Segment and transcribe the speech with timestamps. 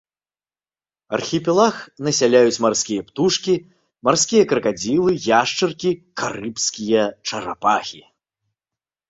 [1.17, 1.75] Архіпелаг
[2.07, 3.55] насяляюць марскія птушкі,
[4.09, 5.91] марскія кракадзілы, яшчаркі,
[6.25, 8.03] карыбскія чарапахі.